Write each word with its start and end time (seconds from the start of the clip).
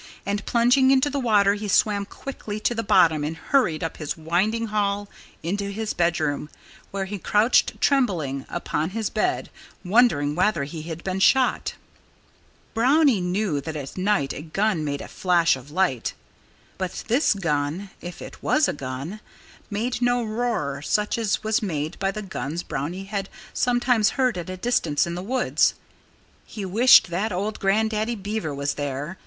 And 0.25 0.43
plunging 0.47 0.89
into 0.89 1.11
the 1.11 1.19
water 1.19 1.53
he 1.53 1.67
swam 1.67 2.07
quickly 2.07 2.59
to 2.61 2.73
the 2.73 2.81
bottom 2.81 3.23
and 3.23 3.37
hurried 3.37 3.83
up 3.83 3.97
his 3.97 4.17
winding 4.17 4.65
hall 4.73 5.07
into 5.43 5.69
his 5.71 5.93
bedroom, 5.93 6.49
where 6.89 7.05
he 7.05 7.19
crouched 7.19 7.79
trembling 7.79 8.47
upon 8.49 8.89
his 8.97 9.11
bed, 9.11 9.51
wondering 9.85 10.33
whether 10.33 10.63
he 10.63 10.81
had 10.81 11.03
been 11.03 11.19
shot. 11.19 11.75
Brownie 12.73 13.21
knew 13.21 13.61
that 13.61 13.75
at 13.75 13.95
night 13.95 14.33
a 14.33 14.41
gun 14.41 14.83
made 14.83 15.01
a 15.01 15.07
flash 15.07 15.55
of 15.55 15.69
light. 15.69 16.15
But 16.79 17.03
this 17.07 17.35
gun 17.35 17.91
(if 18.01 18.23
it 18.23 18.41
was 18.41 18.67
a 18.67 18.73
gun) 18.73 19.19
made 19.69 20.01
no 20.01 20.23
roar 20.23 20.81
such 20.81 21.15
as 21.19 21.43
was 21.43 21.61
made 21.61 21.99
by 21.99 22.09
the 22.09 22.23
guns 22.23 22.63
Brownie 22.63 23.03
had 23.03 23.29
sometimes 23.53 24.09
heard 24.17 24.35
at 24.39 24.49
a 24.49 24.57
distance 24.57 25.05
in 25.05 25.13
the 25.13 25.21
woods. 25.21 25.75
He 26.47 26.65
wished 26.65 27.11
that 27.11 27.31
old 27.31 27.59
Grandaddy 27.59 28.15
Beaver 28.15 28.55
was 28.55 28.73
there. 28.73 29.19